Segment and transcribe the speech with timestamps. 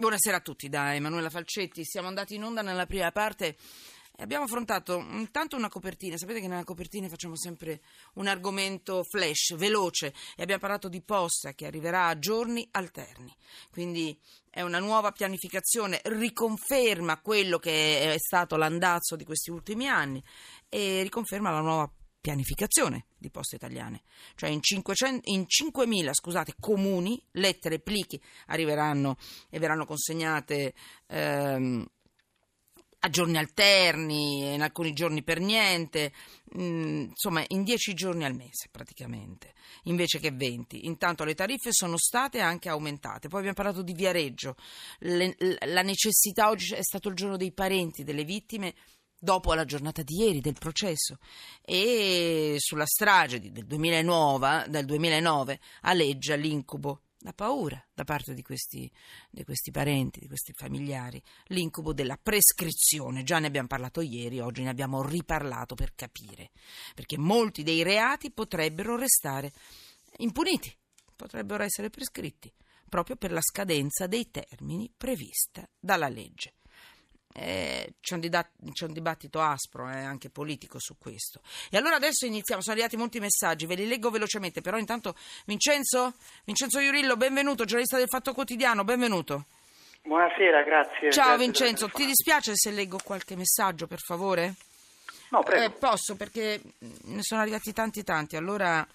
[0.00, 1.84] Buonasera a tutti da Emanuela Falcetti.
[1.84, 3.48] Siamo andati in onda nella prima parte
[4.16, 6.16] e abbiamo affrontato intanto una copertina.
[6.16, 7.82] Sapete che nella copertina facciamo sempre
[8.14, 13.30] un argomento flash, veloce, e abbiamo parlato di posta che arriverà a giorni alterni.
[13.70, 14.18] Quindi
[14.48, 20.24] è una nuova pianificazione, riconferma quello che è stato l'andazzo di questi ultimi anni
[20.70, 24.02] e riconferma la nuova pianificazione di poste italiane,
[24.34, 29.16] cioè in, 500, in 5.000 scusate, comuni lettere e plichi arriveranno
[29.48, 30.74] e verranno consegnate
[31.06, 31.86] ehm,
[33.02, 36.12] a giorni alterni, in alcuni giorni per niente,
[36.52, 40.86] mh, mm, insomma in 10 giorni al mese praticamente, invece che 20.
[40.86, 43.28] Intanto le tariffe sono state anche aumentate.
[43.28, 44.56] Poi abbiamo parlato di Viareggio,
[44.98, 45.34] le,
[45.66, 48.74] la necessità, oggi è stato il giorno dei parenti delle vittime,
[49.20, 51.18] dopo la giornata di ieri del processo
[51.62, 58.90] e sulla strage del 2009, del 2009 aleggia l'incubo, la paura da parte di questi,
[59.30, 63.22] di questi parenti, di questi familiari, l'incubo della prescrizione.
[63.22, 66.50] Già ne abbiamo parlato ieri, oggi ne abbiamo riparlato per capire,
[66.94, 69.52] perché molti dei reati potrebbero restare
[70.16, 70.74] impuniti,
[71.14, 72.50] potrebbero essere prescritti
[72.88, 76.54] proprio per la scadenza dei termini prevista dalla legge.
[77.32, 81.40] Eh, c'è, un didat- c'è, un dibattito aspro eh, anche politico su questo.
[81.70, 85.14] E allora adesso iniziamo, sono arrivati molti messaggi, ve li leggo velocemente, però intanto
[85.46, 86.14] Vincenzo,
[86.44, 89.44] Vincenzo Iurillo, benvenuto, giornalista del Fatto Quotidiano, benvenuto.
[90.02, 91.12] Buonasera, grazie.
[91.12, 94.54] Ciao grazie Vincenzo, ti dispiace se leggo qualche messaggio, per favore?
[95.30, 95.64] No, prego.
[95.66, 98.86] Eh, posso, perché ne sono arrivati tanti tanti, allora...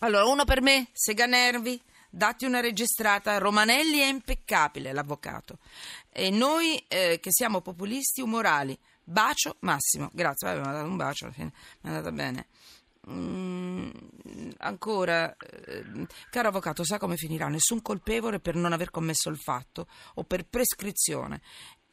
[0.00, 1.80] Allora, uno per me, Sega Nervi
[2.10, 3.38] datti una registrata.
[3.38, 5.58] Romanelli è impeccabile, l'avvocato.
[6.10, 8.78] E noi eh, che siamo populisti umorali.
[9.02, 10.10] Bacio Massimo.
[10.12, 12.46] Grazie, vabbè, mi ha dato un bacio alla fine, mi è andata bene.
[13.08, 13.90] Mm,
[14.58, 15.84] ancora, eh,
[16.28, 17.46] caro avvocato, sa come finirà?
[17.46, 21.40] Nessun colpevole per non aver commesso il fatto o per prescrizione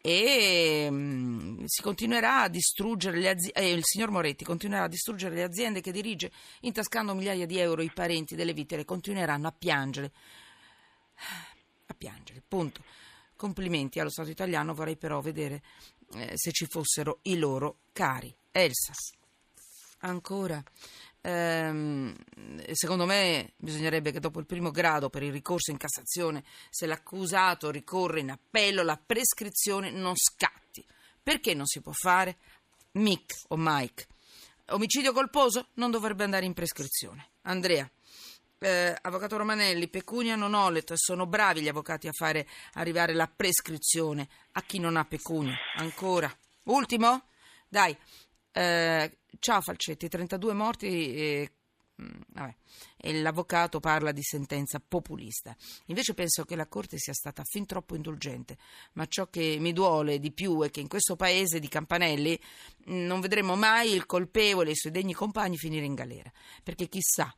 [0.06, 4.90] e mh, mm, si continuerà a distruggere le aziende, eh, il signor Moretti continuerà a
[4.90, 6.30] distruggere le aziende che dirige,
[6.62, 10.12] intascando migliaia di euro i parenti delle vittime continueranno a piangere.
[11.86, 12.84] A piangere, punto.
[13.38, 15.64] Complimenti allo Stato italiano, vorrei però vedere
[16.16, 18.36] eh, se ci fossero i loro cari.
[18.52, 19.14] Elsas.
[20.00, 20.62] Ancora
[21.24, 22.14] ehm,
[22.74, 27.72] secondo me bisognerebbe che dopo il primo grado per il ricorso in Cassazione, se l'accusato
[27.72, 30.86] ricorre in appello, la prescrizione non scatti.
[31.22, 32.38] Perché non si può fare?
[32.94, 34.08] Mick o Mike.
[34.68, 37.30] Omicidio colposo non dovrebbe andare in prescrizione.
[37.44, 37.90] Andrea.
[38.60, 44.30] Eh, avvocato Romanelli, pecunia non olet, sono bravi gli avvocati a fare arrivare la prescrizione
[44.54, 45.56] a chi non ha pecunia.
[45.76, 46.34] Ancora.
[46.66, 47.28] Ultimo?
[47.68, 47.98] Dai,
[48.54, 51.52] eh, ciao Falcetti, 32 morti e,
[52.02, 52.56] mm, vabbè,
[52.98, 55.56] e l'avvocato parla di sentenza populista.
[55.88, 58.58] Invece penso che la Corte sia stata fin troppo indulgente,
[58.94, 62.40] ma ciò che mi duole di più è che in questo paese di Campanelli
[62.90, 66.32] mm, non vedremo mai il colpevole e i suoi degni compagni finire in galera,
[66.64, 67.36] perché chissà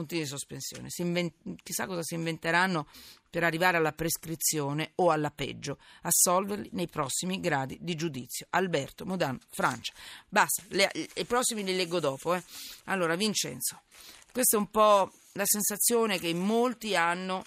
[0.00, 0.88] punti di sospensione.
[0.98, 2.86] Invent- chissà cosa si inventeranno
[3.28, 8.46] per arrivare alla prescrizione o alla peggio, assolverli nei prossimi gradi di giudizio.
[8.50, 9.92] Alberto, Modan, Francia.
[10.28, 12.34] Basta, le, i prossimi li leggo dopo.
[12.34, 12.42] Eh.
[12.84, 13.82] Allora, Vincenzo,
[14.32, 17.44] questa è un po' la sensazione che molti hanno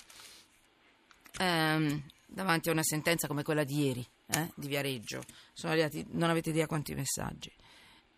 [1.40, 5.24] ehm, davanti a una sentenza come quella di ieri, eh, di Viareggio.
[5.52, 7.52] Sono arrivati, non avete idea quanti messaggi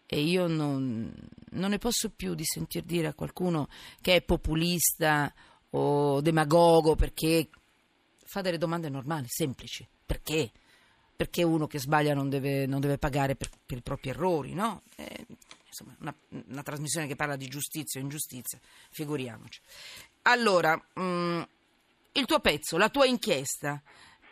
[0.07, 1.11] e io non,
[1.51, 3.67] non, ne posso più di sentir dire a qualcuno
[4.01, 5.33] che è populista
[5.71, 7.49] o demagogo perché
[8.25, 9.87] fa delle domande normali, semplici.
[10.05, 10.51] Perché?
[11.15, 14.83] Perché uno che sbaglia non deve, non deve pagare per, per, i propri errori, no?
[14.95, 15.25] Eh,
[15.67, 16.15] insomma, una,
[16.47, 18.59] una, trasmissione che parla di giustizia o ingiustizia,
[18.91, 19.61] figuriamoci.
[20.23, 21.41] Allora, mh, mm,
[22.13, 23.81] il tuo pezzo, la tua inchiesta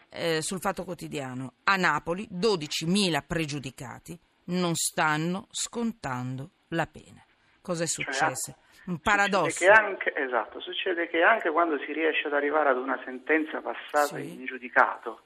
[0.09, 7.23] eh, sul Fatto Quotidiano, a Napoli 12.000 pregiudicati non stanno scontando la pena.
[7.61, 8.51] Cosa è cioè, successo?
[8.51, 9.49] Cioè, un paradosso.
[9.51, 14.17] Succede anche, esatto, succede che anche quando si riesce ad arrivare ad una sentenza passata
[14.17, 14.33] sì.
[14.33, 15.21] in giudicato,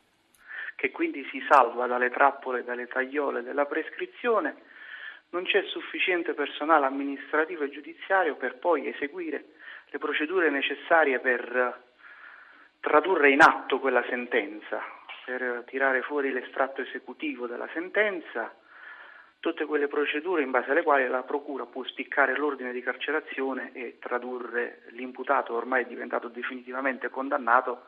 [0.75, 4.55] che quindi si salva dalle trappole, dalle tagliole della prescrizione,
[5.29, 9.45] non c'è sufficiente personale amministrativo e giudiziario per poi eseguire
[9.89, 11.83] le procedure necessarie per
[12.79, 14.81] tradurre in atto quella sentenza,
[15.25, 18.53] per tirare fuori l'estratto esecutivo della sentenza
[19.47, 23.97] tutte quelle procedure in base alle quali la Procura può spiccare l'ordine di carcerazione e
[23.97, 27.85] tradurre l'imputato ormai diventato definitivamente condannato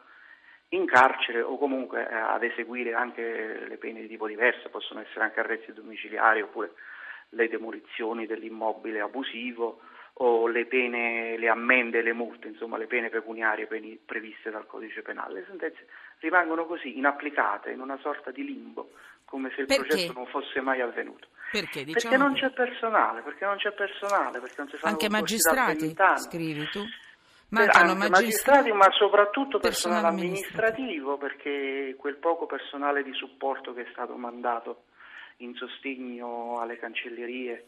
[0.70, 5.26] in carcere o comunque eh, ad eseguire anche le pene di tipo diverso, possono essere
[5.26, 6.72] anche arresti domiciliari oppure
[7.32, 9.82] le demolizioni dell'immobile abusivo
[10.22, 13.68] o le pene, le ammende, le multe, insomma le pene pecuniarie
[14.06, 15.42] previste dal codice penale.
[15.42, 15.88] Le sentenze
[16.20, 18.92] rimangono così, inapplicate, in una sorta di limbo,
[19.30, 19.86] come se il perché?
[19.86, 21.28] processo non fosse mai avvenuto.
[21.52, 21.84] Perché?
[21.84, 25.96] Diciamo perché non c'è personale, perché non c'è personale, perché non si fanno Anche magistrati,
[26.16, 26.84] scrivi tu?
[27.50, 33.82] Mancano magistrati, magistrati, ma soprattutto personale, personale amministrativo, perché quel poco personale di supporto che
[33.84, 34.84] è stato mandato
[35.38, 37.66] in sostegno alle cancellerie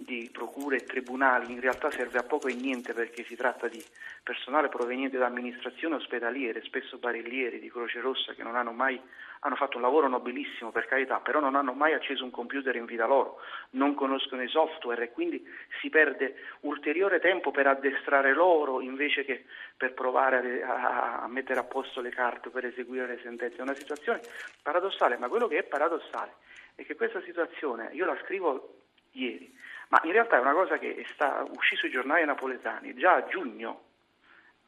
[0.00, 3.84] di procure e tribunali in realtà serve a poco e niente perché si tratta di
[4.22, 9.00] personale proveniente da amministrazioni ospedaliere, spesso barillieri di Croce Rossa che non hanno mai
[9.40, 12.86] hanno fatto un lavoro nobilissimo per carità, però non hanno mai acceso un computer in
[12.86, 13.40] vita loro,
[13.70, 15.44] non conoscono i software e quindi
[15.80, 19.44] si perde ulteriore tempo per addestrare loro invece che
[19.76, 23.58] per provare a, a mettere a posto le carte per eseguire le sentenze.
[23.58, 24.20] È una situazione
[24.62, 26.34] paradossale, ma quello che è paradossale
[26.74, 28.86] è che questa situazione, io la scrivo
[29.20, 29.56] ieri,
[29.88, 33.84] ma in realtà è una cosa che sta uscita sui giornali napoletani già a giugno.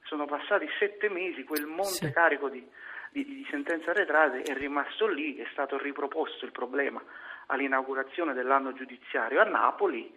[0.03, 2.11] Sono passati sette mesi, quel monte sì.
[2.11, 2.67] carico di,
[3.11, 7.03] di, di sentenze arretrate è rimasto lì, è stato riproposto il problema
[7.47, 10.13] all'inaugurazione dell'anno giudiziario a Napoli,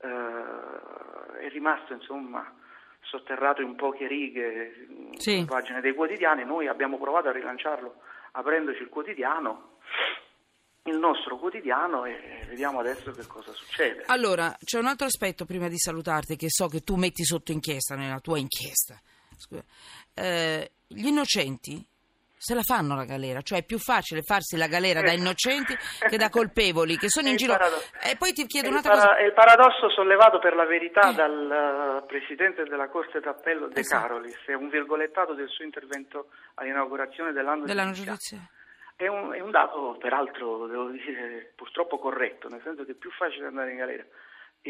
[0.00, 2.52] eh, è rimasto insomma
[3.00, 4.86] sotterrato in poche righe
[5.16, 5.38] sì.
[5.38, 9.78] in pagine dei quotidiani, noi abbiamo provato a rilanciarlo aprendoci il quotidiano
[10.84, 14.02] il nostro quotidiano e vediamo adesso che cosa succede.
[14.06, 17.94] Allora, c'è un altro aspetto prima di salutarti che so che tu metti sotto inchiesta
[17.94, 19.00] nella tua inchiesta.
[20.14, 21.86] Eh, gli innocenti
[22.44, 25.74] se la fanno la galera, cioè è più facile farsi la galera da innocenti
[26.06, 27.56] che da colpevoli che sono in giro.
[28.02, 29.16] E poi ti chiedo un'altra para- cosa.
[29.16, 31.14] È il paradosso sollevato per la verità eh.
[31.14, 34.08] dal uh, presidente della Corte d'Appello De esatto.
[34.08, 38.48] Carolis, è un virgolettato del suo intervento all'inaugurazione dell'anno, dell'anno giudiziario.
[38.96, 43.10] È un, è un, dato, peraltro, devo dire, purtroppo corretto, nel senso che è più
[43.10, 44.04] facile andare in galera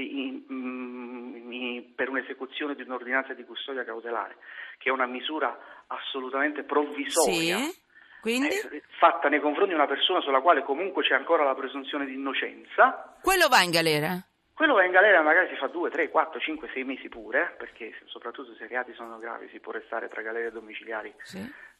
[0.00, 4.36] in, in, in, per un'esecuzione di un'ordinanza di custodia cautelare,
[4.78, 5.56] che è una misura
[5.86, 7.58] assolutamente provvisoria.
[7.58, 7.82] Sì.
[8.24, 12.14] Eh, fatta nei confronti di una persona sulla quale comunque c'è ancora la presunzione di
[12.14, 13.18] innocenza.
[13.20, 14.18] Quello va in galera?
[14.54, 17.92] Quello va in galera magari si fa 2, 3, 4, 5, 6 mesi pure, perché
[18.06, 21.72] soprattutto se i reati sono gravi si può restare tra galere domiciliari sì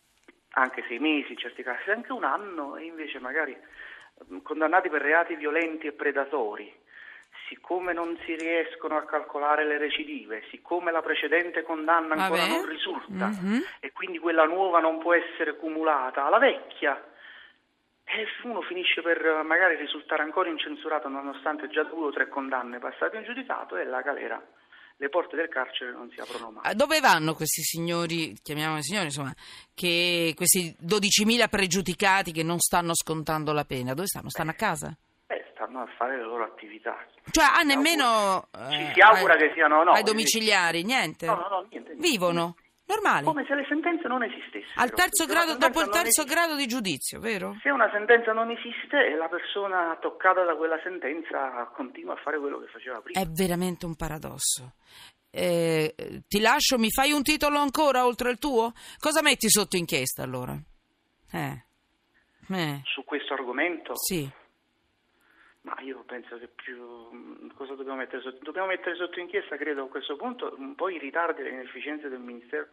[0.55, 3.57] anche sei mesi, in certi casi anche un anno, e invece magari
[4.33, 6.73] mm, condannati per reati violenti e predatori,
[7.49, 12.57] siccome non si riescono a calcolare le recidive, siccome la precedente condanna ancora Vabbè.
[12.57, 13.61] non risulta mm-hmm.
[13.81, 17.13] e quindi quella nuova non può essere cumulata alla vecchia,
[18.07, 23.17] e uno finisce per magari risultare ancora incensurato nonostante già due o tre condanne passate
[23.17, 24.41] in giudicato e la galera
[24.97, 26.75] le porte del carcere non si aprono mai.
[26.75, 29.35] Dove vanno questi signori, chiamiamoli signori, insomma,
[29.75, 33.95] che questi 12.000 pregiudicati che non stanno scontando la pena?
[33.95, 34.31] Dove stanno?
[34.31, 34.97] Stanno a casa?
[35.27, 36.97] Eh, stanno a fare le loro attività.
[37.31, 38.49] Cioè, ah, nemmeno...
[38.71, 39.93] Ci si augura eh, che siano no.
[39.93, 41.27] Ai domiciliari, niente?
[41.27, 41.95] No, no, no, niente.
[41.95, 42.09] niente.
[42.09, 42.57] Vivono?
[42.87, 43.25] Normali.
[43.25, 44.81] Come se le sentenze non esistessero.
[44.81, 47.57] Al terzo grado, dopo il terzo esiste, grado di giudizio, vero?
[47.63, 52.39] Se una sentenza non esiste e la persona toccata da quella sentenza continua a fare
[52.39, 53.19] quello che faceva prima.
[53.19, 54.75] È veramente un paradosso.
[55.31, 55.95] Eh,
[56.29, 58.73] ti lascio, mi fai un titolo ancora oltre il tuo?
[58.99, 60.57] Cosa metti sotto inchiesta allora?
[61.33, 61.65] Eh.
[62.51, 62.81] Eh.
[62.85, 63.97] Su questo argomento?
[63.97, 64.31] Sì.
[65.65, 68.39] Ma io penso che più cosa dobbiamo mettere sotto?
[68.43, 72.09] Dobbiamo mettere sotto inchiesta, credo a questo punto, un po' i ritardi e le inefficienze
[72.11, 72.69] del Ministero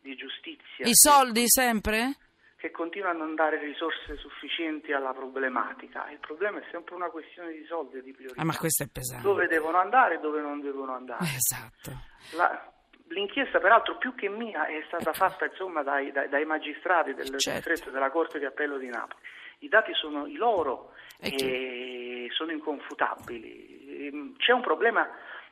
[0.00, 0.84] di Giustizia.
[0.84, 2.16] I soldi sempre?
[2.56, 6.10] Che continua a non dare risorse sufficienti alla problematica.
[6.10, 8.40] Il problema è sempre una questione di soldi e di priorità.
[8.40, 9.22] Ah, ma questo è pesante.
[9.22, 11.24] Dove devono andare e dove non devono andare.
[11.24, 11.90] Esatto.
[12.36, 12.70] La,
[13.08, 17.70] l'inchiesta, peraltro, più che mia, è stata fatta insomma, dai, dai, dai, magistrati del certo.
[17.70, 19.20] distretto della Corte di Appello di Napoli.
[19.60, 21.95] I dati sono i loro e, e
[22.30, 24.06] sono inconfutabili.
[24.06, 25.08] Ehm, c'è un problema,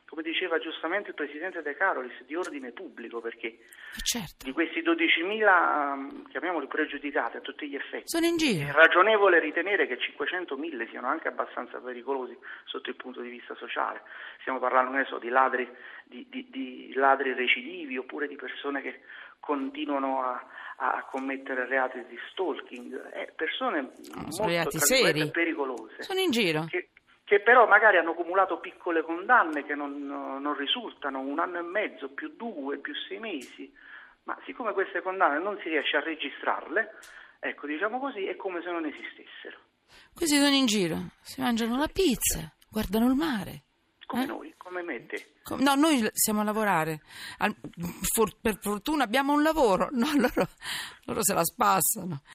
[0.07, 3.59] come diceva giustamente il Presidente De Carolis, di ordine pubblico, perché eh,
[4.03, 4.45] certo.
[4.45, 8.67] di questi 12.000, ehm, chiamiamoli pregiudicati a tutti gli effetti, sono in giro.
[8.67, 14.01] è ragionevole ritenere che 500.000 siano anche abbastanza pericolosi sotto il punto di vista sociale.
[14.41, 15.67] Stiamo parlando so, di, ladri,
[16.05, 19.01] di, di, di ladri recidivi oppure di persone che
[19.39, 20.45] continuano a,
[20.77, 25.29] a commettere reati di stalking, eh, persone no, molto reati seri.
[25.31, 26.03] pericolose.
[26.03, 26.65] Sono in giro.
[26.65, 26.89] Che,
[27.25, 32.09] che, però magari hanno accumulato piccole condanne che non, non risultano, un anno e mezzo,
[32.09, 33.73] più due, più sei mesi,
[34.23, 36.93] ma siccome queste condanne non si riesce a registrarle,
[37.39, 39.57] ecco, diciamo così, è come se non esistessero.
[40.13, 43.63] Questi sono in giro, si mangiano la pizza, guardano il mare.
[44.05, 44.27] Come eh?
[44.27, 45.33] noi, come me te.
[45.57, 47.01] No, noi siamo a lavorare.
[48.39, 49.89] per fortuna abbiamo un lavoro.
[49.93, 50.47] No, loro,
[51.05, 52.21] loro se la spassano.